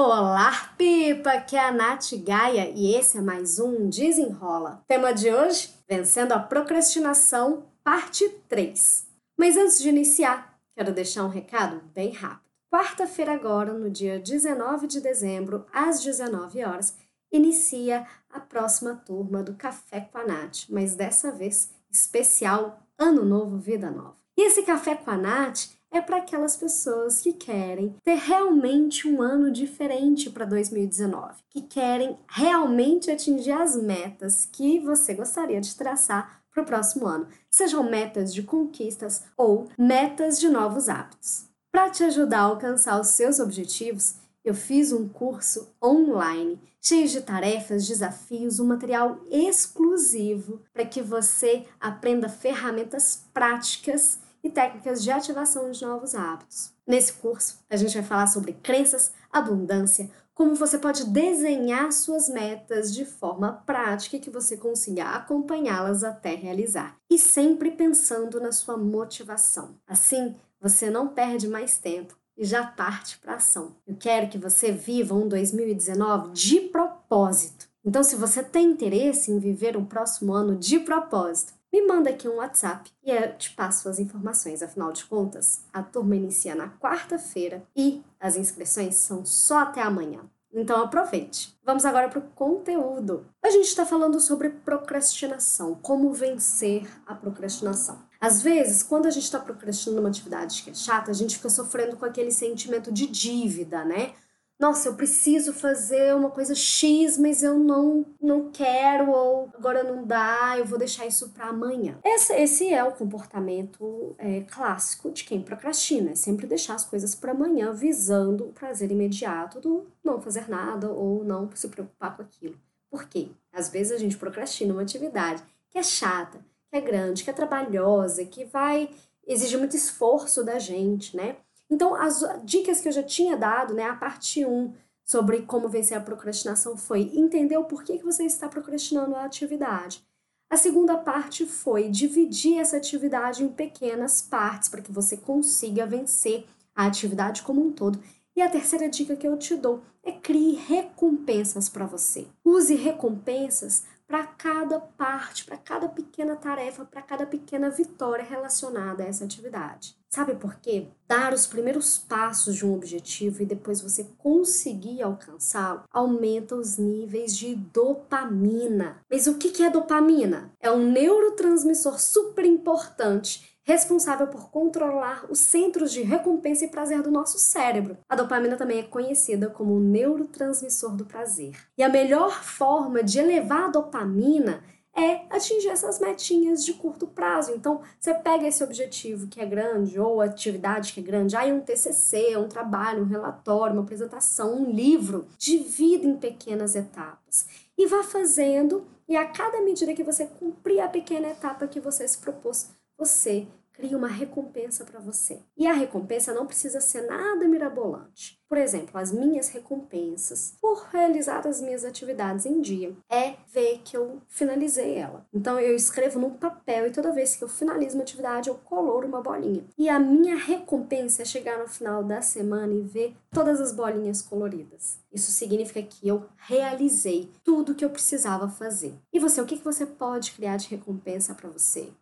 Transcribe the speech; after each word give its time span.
Olá, 0.00 0.52
Pipa! 0.78 1.40
Que 1.40 1.56
é 1.56 1.58
a 1.58 1.72
Nath 1.72 2.12
Gaia 2.22 2.70
e 2.72 2.94
esse 2.94 3.18
é 3.18 3.20
mais 3.20 3.58
um 3.58 3.88
Desenrola. 3.88 4.80
Tema 4.86 5.12
de 5.12 5.28
hoje: 5.28 5.74
Vencendo 5.88 6.30
a 6.30 6.38
Procrastinação, 6.38 7.66
parte 7.82 8.28
3. 8.48 9.08
Mas 9.36 9.56
antes 9.56 9.80
de 9.80 9.88
iniciar, 9.88 10.56
quero 10.76 10.92
deixar 10.92 11.24
um 11.24 11.28
recado 11.28 11.82
bem 11.92 12.12
rápido. 12.12 12.48
Quarta-feira, 12.72 13.32
agora, 13.32 13.72
no 13.72 13.90
dia 13.90 14.20
19 14.20 14.86
de 14.86 15.00
dezembro, 15.00 15.66
às 15.72 16.00
19 16.00 16.64
horas, 16.64 16.96
inicia 17.32 18.06
a 18.30 18.38
próxima 18.38 18.94
turma 18.94 19.42
do 19.42 19.54
Café 19.54 20.02
com 20.12 20.18
a 20.18 20.24
Nath, 20.24 20.68
mas 20.68 20.94
dessa 20.94 21.32
vez 21.32 21.72
especial 21.90 22.86
Ano 22.96 23.24
Novo, 23.24 23.58
Vida 23.58 23.90
Nova. 23.90 24.16
E 24.36 24.46
esse 24.46 24.62
Café 24.62 24.94
com 24.94 25.10
a 25.10 25.16
Nath 25.16 25.76
é 25.90 26.00
para 26.00 26.18
aquelas 26.18 26.56
pessoas 26.56 27.20
que 27.20 27.32
querem 27.32 27.94
ter 28.04 28.16
realmente 28.16 29.08
um 29.08 29.22
ano 29.22 29.50
diferente 29.50 30.30
para 30.30 30.44
2019, 30.44 31.34
que 31.50 31.62
querem 31.62 32.16
realmente 32.28 33.10
atingir 33.10 33.52
as 33.52 33.76
metas 33.76 34.44
que 34.44 34.78
você 34.80 35.14
gostaria 35.14 35.60
de 35.60 35.74
traçar 35.74 36.42
para 36.52 36.62
o 36.62 36.66
próximo 36.66 37.06
ano, 37.06 37.28
sejam 37.50 37.82
metas 37.82 38.32
de 38.34 38.42
conquistas 38.42 39.24
ou 39.36 39.68
metas 39.78 40.38
de 40.38 40.48
novos 40.48 40.88
hábitos. 40.88 41.44
Para 41.70 41.90
te 41.90 42.04
ajudar 42.04 42.40
a 42.40 42.44
alcançar 42.44 43.00
os 43.00 43.08
seus 43.08 43.38
objetivos, 43.38 44.16
eu 44.44 44.54
fiz 44.54 44.92
um 44.92 45.08
curso 45.08 45.74
online 45.82 46.58
cheio 46.80 47.06
de 47.06 47.20
tarefas, 47.20 47.86
desafios, 47.86 48.58
um 48.58 48.66
material 48.66 49.20
exclusivo 49.30 50.62
para 50.72 50.86
que 50.86 51.02
você 51.02 51.66
aprenda 51.78 52.28
ferramentas 52.28 53.24
práticas 53.34 54.20
e 54.48 54.50
técnicas 54.50 55.02
de 55.02 55.10
ativação 55.10 55.70
de 55.70 55.84
novos 55.84 56.14
hábitos. 56.14 56.72
Nesse 56.86 57.12
curso, 57.12 57.58
a 57.68 57.76
gente 57.76 57.94
vai 57.94 58.02
falar 58.02 58.26
sobre 58.26 58.54
crenças, 58.54 59.12
abundância, 59.30 60.10
como 60.34 60.54
você 60.54 60.78
pode 60.78 61.04
desenhar 61.04 61.92
suas 61.92 62.28
metas 62.28 62.94
de 62.94 63.04
forma 63.04 63.62
prática 63.66 64.16
e 64.16 64.20
que 64.20 64.30
você 64.30 64.56
consiga 64.56 65.04
acompanhá-las 65.04 66.04
até 66.04 66.34
realizar. 66.34 66.96
E 67.10 67.18
sempre 67.18 67.72
pensando 67.72 68.40
na 68.40 68.52
sua 68.52 68.76
motivação. 68.76 69.76
Assim, 69.86 70.36
você 70.60 70.90
não 70.90 71.08
perde 71.08 71.48
mais 71.48 71.78
tempo 71.78 72.16
e 72.36 72.44
já 72.44 72.64
parte 72.64 73.18
para 73.18 73.34
ação. 73.34 73.74
Eu 73.86 73.96
quero 73.96 74.28
que 74.28 74.38
você 74.38 74.70
viva 74.70 75.14
um 75.14 75.26
2019 75.26 76.30
de 76.30 76.60
propósito. 76.60 77.66
Então, 77.84 78.04
se 78.04 78.14
você 78.16 78.42
tem 78.42 78.70
interesse 78.70 79.32
em 79.32 79.38
viver 79.38 79.76
um 79.76 79.84
próximo 79.84 80.32
ano 80.32 80.54
de 80.54 80.78
propósito, 80.78 81.54
me 81.78 81.86
manda 81.86 82.10
aqui 82.10 82.28
um 82.28 82.36
WhatsApp 82.36 82.90
e 83.04 83.10
eu 83.10 83.36
te 83.36 83.52
passo 83.52 83.88
as 83.88 84.00
informações. 84.00 84.62
Afinal 84.62 84.92
de 84.92 85.04
contas, 85.04 85.64
a 85.72 85.82
turma 85.82 86.16
inicia 86.16 86.54
na 86.54 86.68
quarta-feira 86.68 87.62
e 87.76 88.02
as 88.18 88.36
inscrições 88.36 88.96
são 88.96 89.24
só 89.24 89.60
até 89.60 89.80
amanhã. 89.80 90.20
Então 90.52 90.82
aproveite. 90.82 91.56
Vamos 91.64 91.84
agora 91.84 92.08
para 92.08 92.18
o 92.18 92.30
conteúdo. 92.34 93.26
A 93.42 93.50
gente 93.50 93.66
está 93.66 93.86
falando 93.86 94.18
sobre 94.18 94.48
procrastinação, 94.48 95.76
como 95.76 96.12
vencer 96.12 96.88
a 97.06 97.14
procrastinação. 97.14 97.98
Às 98.20 98.42
vezes, 98.42 98.82
quando 98.82 99.06
a 99.06 99.10
gente 99.10 99.24
está 99.24 99.38
procrastinando 99.38 100.00
uma 100.00 100.08
atividade 100.08 100.62
que 100.62 100.70
é 100.70 100.74
chata, 100.74 101.10
a 101.10 101.14
gente 101.14 101.36
fica 101.36 101.50
sofrendo 101.50 101.96
com 101.96 102.04
aquele 102.04 102.32
sentimento 102.32 102.90
de 102.90 103.06
dívida, 103.06 103.84
né? 103.84 104.14
Nossa, 104.58 104.88
eu 104.88 104.94
preciso 104.94 105.52
fazer 105.52 106.16
uma 106.16 106.30
coisa 106.30 106.52
X, 106.52 107.16
mas 107.16 107.44
eu 107.44 107.56
não, 107.58 108.04
não 108.20 108.50
quero, 108.50 109.10
ou 109.12 109.48
agora 109.54 109.84
não 109.84 110.04
dá, 110.04 110.56
eu 110.58 110.64
vou 110.64 110.76
deixar 110.76 111.06
isso 111.06 111.28
para 111.28 111.46
amanhã. 111.46 111.98
Esse, 112.04 112.32
esse 112.34 112.74
é 112.74 112.82
o 112.82 112.90
comportamento 112.90 114.16
é, 114.18 114.40
clássico 114.40 115.12
de 115.12 115.22
quem 115.22 115.40
procrastina, 115.40 116.10
é 116.10 116.14
sempre 116.16 116.46
deixar 116.46 116.74
as 116.74 116.84
coisas 116.84 117.14
para 117.14 117.30
amanhã, 117.30 117.72
visando 117.72 118.46
o 118.46 118.52
prazer 118.52 118.90
imediato 118.90 119.60
do 119.60 119.86
não 120.02 120.20
fazer 120.20 120.48
nada 120.48 120.90
ou 120.90 121.22
não 121.22 121.48
se 121.54 121.68
preocupar 121.68 122.16
com 122.16 122.22
aquilo. 122.22 122.56
Por 122.90 123.08
quê? 123.08 123.28
Às 123.52 123.68
vezes 123.68 123.92
a 123.92 123.98
gente 123.98 124.18
procrastina 124.18 124.72
uma 124.72 124.82
atividade 124.82 125.42
que 125.70 125.78
é 125.78 125.82
chata, 125.84 126.38
que 126.68 126.76
é 126.76 126.80
grande, 126.80 127.22
que 127.22 127.30
é 127.30 127.32
trabalhosa, 127.32 128.24
que 128.24 128.44
vai 128.44 128.90
exigir 129.26 129.58
muito 129.58 129.76
esforço 129.76 130.42
da 130.42 130.58
gente, 130.58 131.16
né? 131.16 131.36
Então, 131.70 131.94
as 131.94 132.24
dicas 132.44 132.80
que 132.80 132.88
eu 132.88 132.92
já 132.92 133.02
tinha 133.02 133.36
dado, 133.36 133.74
né, 133.74 133.84
a 133.84 133.94
parte 133.94 134.44
1 134.44 134.72
sobre 135.04 135.42
como 135.42 135.68
vencer 135.68 135.96
a 135.96 136.02
procrastinação 136.02 136.76
foi 136.76 137.10
entender 137.14 137.56
o 137.56 137.64
porquê 137.64 137.98
que 137.98 138.04
você 138.04 138.24
está 138.24 138.48
procrastinando 138.48 139.14
a 139.14 139.24
atividade. 139.24 140.06
A 140.50 140.56
segunda 140.56 140.96
parte 140.96 141.44
foi 141.44 141.90
dividir 141.90 142.58
essa 142.58 142.78
atividade 142.78 143.44
em 143.44 143.48
pequenas 143.48 144.22
partes 144.22 144.68
para 144.68 144.80
que 144.80 144.90
você 144.90 145.16
consiga 145.16 145.86
vencer 145.86 146.46
a 146.74 146.86
atividade 146.86 147.42
como 147.42 147.64
um 147.64 147.70
todo. 147.70 148.00
E 148.34 148.40
a 148.40 148.48
terceira 148.48 148.88
dica 148.88 149.16
que 149.16 149.26
eu 149.26 149.36
te 149.36 149.56
dou 149.56 149.82
é 150.02 150.12
crie 150.12 150.54
recompensas 150.54 151.68
para 151.68 151.86
você. 151.86 152.26
Use 152.44 152.74
recompensas 152.74 153.84
para 154.06 154.24
cada 154.24 154.80
parte, 154.80 155.44
para 155.44 155.58
cada 155.58 155.86
pequena 155.86 156.34
tarefa, 156.34 156.84
para 156.84 157.02
cada 157.02 157.26
pequena 157.26 157.68
vitória 157.68 158.24
relacionada 158.24 159.02
a 159.02 159.06
essa 159.06 159.24
atividade. 159.24 159.94
Sabe 160.08 160.34
por 160.34 160.56
quê? 160.56 160.88
Dar 161.06 161.34
os 161.34 161.46
primeiros 161.46 161.98
passos 161.98 162.56
de 162.56 162.64
um 162.64 162.74
objetivo 162.74 163.42
e 163.42 163.46
depois 163.46 163.82
você 163.82 164.04
conseguir 164.16 165.02
alcançá-lo 165.02 165.84
aumenta 165.90 166.54
os 166.54 166.78
níveis 166.78 167.36
de 167.36 167.54
dopamina. 167.54 169.02
Mas 169.10 169.26
o 169.26 169.36
que 169.36 169.62
é 169.62 169.68
dopamina? 169.68 170.50
É 170.60 170.70
um 170.70 170.90
neurotransmissor 170.90 172.00
super 172.00 172.46
importante 172.46 173.58
responsável 173.68 174.26
por 174.28 174.50
controlar 174.50 175.26
os 175.28 175.40
centros 175.40 175.92
de 175.92 176.00
recompensa 176.00 176.64
e 176.64 176.68
prazer 176.68 177.02
do 177.02 177.10
nosso 177.10 177.38
cérebro. 177.38 177.98
A 178.08 178.16
dopamina 178.16 178.56
também 178.56 178.78
é 178.78 178.82
conhecida 178.82 179.50
como 179.50 179.74
o 179.74 179.80
neurotransmissor 179.80 180.96
do 180.96 181.04
prazer. 181.04 181.54
E 181.76 181.82
a 181.82 181.88
melhor 181.90 182.42
forma 182.42 183.02
de 183.02 183.18
elevar 183.18 183.64
a 183.64 183.68
dopamina 183.68 184.64
é 184.98 185.24
atingir 185.30 185.68
essas 185.68 186.00
metinhas 186.00 186.64
de 186.64 186.74
curto 186.74 187.06
prazo. 187.06 187.52
Então, 187.52 187.80
você 188.00 188.12
pega 188.12 188.48
esse 188.48 188.64
objetivo 188.64 189.28
que 189.28 189.40
é 189.40 189.46
grande, 189.46 190.00
ou 190.00 190.20
atividade 190.20 190.92
que 190.92 190.98
é 190.98 191.02
grande, 191.02 191.36
aí 191.36 191.52
um 191.52 191.60
TCC, 191.60 192.36
um 192.36 192.48
trabalho, 192.48 193.02
um 193.02 193.06
relatório, 193.06 193.74
uma 193.74 193.82
apresentação, 193.82 194.54
um 194.54 194.70
livro, 194.70 195.26
divida 195.38 196.06
em 196.06 196.16
pequenas 196.16 196.74
etapas 196.74 197.46
e 197.78 197.86
vá 197.86 198.02
fazendo, 198.02 198.86
e 199.08 199.16
a 199.16 199.24
cada 199.24 199.60
medida 199.60 199.94
que 199.94 200.02
você 200.02 200.26
cumprir 200.26 200.80
a 200.80 200.88
pequena 200.88 201.28
etapa 201.28 201.68
que 201.68 201.78
você 201.78 202.06
se 202.08 202.18
propôs, 202.18 202.70
você 202.98 203.46
cria 203.78 203.96
uma 203.96 204.08
recompensa 204.08 204.84
para 204.84 204.98
você. 204.98 205.38
E 205.56 205.64
a 205.64 205.72
recompensa 205.72 206.34
não 206.34 206.46
precisa 206.46 206.80
ser 206.80 207.02
nada 207.02 207.46
mirabolante. 207.46 208.36
Por 208.48 208.58
exemplo, 208.58 208.98
as 208.98 209.12
minhas 209.12 209.50
recompensas 209.50 210.56
por 210.60 210.88
realizar 210.90 211.46
as 211.46 211.60
minhas 211.60 211.84
atividades 211.84 212.44
em 212.44 212.60
dia 212.60 212.96
é 213.08 213.34
ver 213.52 213.80
que 213.84 213.96
eu 213.96 214.20
finalizei 214.26 214.96
ela. 214.96 215.24
Então 215.32 215.60
eu 215.60 215.76
escrevo 215.76 216.18
num 216.18 216.30
papel 216.30 216.88
e 216.88 216.90
toda 216.90 217.12
vez 217.12 217.36
que 217.36 217.44
eu 217.44 217.48
finalizo 217.48 217.94
uma 217.94 218.02
atividade 218.02 218.48
eu 218.48 218.56
coloro 218.56 219.06
uma 219.06 219.22
bolinha. 219.22 219.64
E 219.78 219.88
a 219.88 220.00
minha 220.00 220.34
recompensa 220.34 221.22
é 221.22 221.24
chegar 221.24 221.58
no 221.58 221.68
final 221.68 222.02
da 222.02 222.20
semana 222.20 222.74
e 222.74 222.82
ver 222.82 223.14
todas 223.30 223.60
as 223.60 223.70
bolinhas 223.70 224.20
coloridas. 224.22 224.98
Isso 225.12 225.30
significa 225.30 225.82
que 225.82 226.08
eu 226.08 226.24
realizei 226.36 227.30
tudo 227.44 227.74
que 227.76 227.84
eu 227.84 227.90
precisava 227.90 228.48
fazer. 228.48 228.94
E 229.12 229.20
você, 229.20 229.40
o 229.40 229.46
que 229.46 229.56
você 229.56 229.86
pode 229.86 230.32
criar 230.32 230.56
de 230.56 230.68
recompensa 230.68 231.32
para 231.32 231.48
você? 231.48 231.92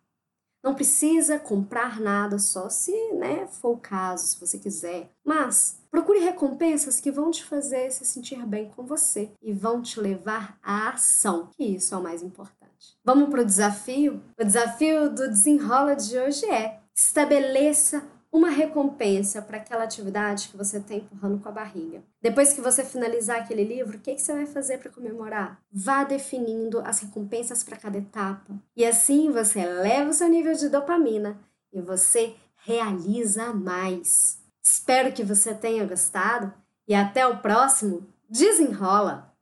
Não 0.67 0.75
precisa 0.75 1.39
comprar 1.39 1.97
nada 1.97 2.37
só 2.37 2.67
se 2.67 2.91
né, 3.13 3.47
for 3.47 3.69
o 3.69 3.77
caso, 3.77 4.27
se 4.27 4.37
você 4.37 4.57
quiser. 4.59 5.09
Mas 5.23 5.81
procure 5.89 6.19
recompensas 6.19 6.99
que 6.99 7.09
vão 7.09 7.31
te 7.31 7.45
fazer 7.45 7.89
se 7.89 8.05
sentir 8.05 8.45
bem 8.45 8.69
com 8.75 8.83
você 8.83 9.31
e 9.41 9.53
vão 9.53 9.81
te 9.81 9.97
levar 9.97 10.59
à 10.61 10.89
ação, 10.89 11.47
que 11.55 11.63
isso 11.63 11.95
é 11.95 11.97
o 11.97 12.03
mais 12.03 12.21
importante. 12.21 12.97
Vamos 13.01 13.29
para 13.29 13.43
o 13.43 13.45
desafio? 13.45 14.21
O 14.37 14.43
desafio 14.43 15.09
do 15.09 15.29
desenrola 15.29 15.95
de 15.95 16.19
hoje 16.19 16.45
é 16.47 16.81
estabeleça 16.93 18.03
uma 18.31 18.49
recompensa 18.49 19.41
para 19.41 19.57
aquela 19.57 19.83
atividade 19.83 20.49
que 20.49 20.57
você 20.57 20.77
está 20.77 20.93
empurrando 20.93 21.41
com 21.41 21.49
a 21.49 21.51
barriga. 21.51 22.03
Depois 22.21 22.53
que 22.53 22.61
você 22.61 22.83
finalizar 22.83 23.39
aquele 23.39 23.63
livro, 23.63 23.97
o 23.97 24.01
que, 24.01 24.15
que 24.15 24.21
você 24.21 24.33
vai 24.33 24.45
fazer 24.45 24.79
para 24.79 24.91
comemorar? 24.91 25.61
Vá 25.71 26.03
definindo 26.03 26.79
as 26.81 26.99
recompensas 26.99 27.63
para 27.63 27.77
cada 27.77 27.97
etapa. 27.97 28.53
E 28.75 28.85
assim 28.85 29.31
você 29.31 29.59
eleva 29.59 30.09
o 30.09 30.13
seu 30.13 30.27
nível 30.27 30.53
de 30.53 30.69
dopamina 30.69 31.39
e 31.71 31.81
você 31.81 32.35
realiza 32.57 33.53
mais. 33.53 34.39
Espero 34.61 35.13
que 35.13 35.23
você 35.23 35.53
tenha 35.53 35.85
gostado 35.85 36.53
e 36.87 36.93
até 36.93 37.25
o 37.25 37.37
próximo 37.37 38.05
Desenrola! 38.29 39.36